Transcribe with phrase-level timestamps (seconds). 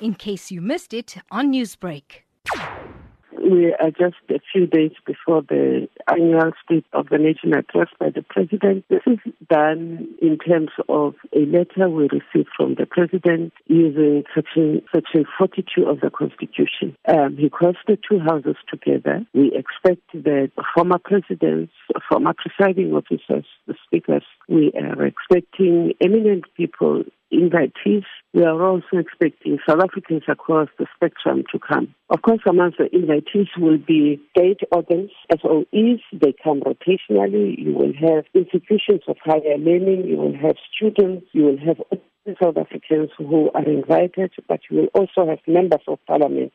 [0.00, 2.22] in case you missed it on Newsbreak.
[3.48, 8.10] We are just a few days before the annual State of the Nation address by
[8.10, 8.84] the President.
[8.88, 14.82] This is done in terms of a letter we received from the President using Section,
[14.92, 16.96] section 42 of the Constitution.
[17.06, 19.24] Um, he calls the two houses together.
[19.32, 21.72] We expect that former presidents,
[22.08, 28.04] former presiding officers, the speakers, we are expecting eminent people invitees.
[28.36, 31.94] We are also expecting South Africans across the spectrum to come.
[32.10, 36.00] Of course, amongst the invitees will be state organs, SOEs.
[36.12, 37.56] They come rotationally.
[37.56, 40.04] You will have institutions of higher learning.
[40.04, 41.28] You will have students.
[41.32, 41.78] You will have
[42.42, 46.52] South Africans who are invited, but you will also have members of parliament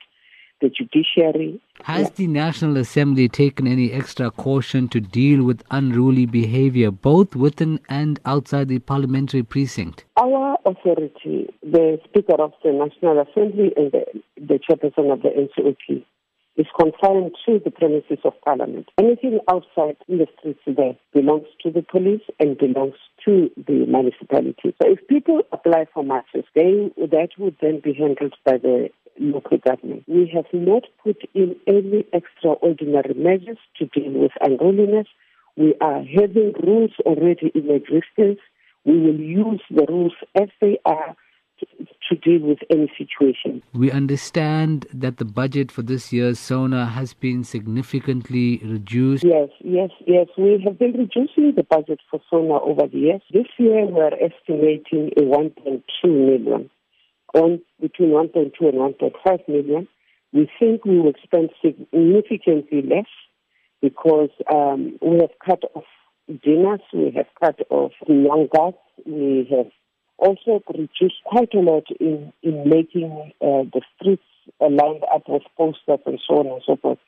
[0.62, 1.60] the judiciary.
[1.84, 2.14] Has yeah.
[2.16, 8.20] the National Assembly taken any extra caution to deal with unruly behavior, both within and
[8.26, 10.06] outside the parliamentary precinct?
[10.18, 14.06] Our authority, the Speaker of the National Assembly and the,
[14.38, 16.06] the chairperson of the NCOP,
[16.58, 18.88] is confined to the premises of Parliament.
[19.00, 24.76] Anything outside in the streets there belongs to the police and belongs to the municipality.
[24.82, 28.90] So if people apply for marches, they, that would then be handled by the
[29.22, 30.04] local government.
[30.08, 35.08] We have not put in any extraordinary measures to deal with unruliness.
[35.56, 38.40] We are having rules already in existence.
[38.84, 41.16] We will use the rules as they are
[42.10, 43.62] to deal with any situation.
[43.74, 49.24] We understand that the budget for this year's SONA has been significantly reduced.
[49.24, 50.28] Yes, yes, yes.
[50.38, 53.22] We have been reducing the budget for SONA over the years.
[53.32, 56.70] This year we're estimating a 1.2 million
[57.34, 59.88] on between 1.2 and 1.5 million.
[60.34, 63.06] We think we will spend significantly less
[63.82, 65.84] because um, we have cut off
[66.28, 69.72] dinners, we have cut off young guards, we have
[70.18, 74.24] also reduced quite a lot in, in making uh, the streets
[74.60, 77.00] lined up with posters and so on and so forth.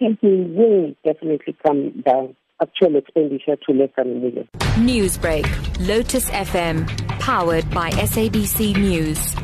[0.00, 4.48] Simply will definitely come down actual expenditure to less than a million.
[4.76, 5.46] Newsbreak,
[5.86, 6.86] Lotus FM,
[7.18, 9.34] powered by SABC News.